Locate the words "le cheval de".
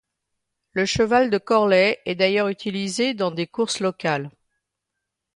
0.71-1.37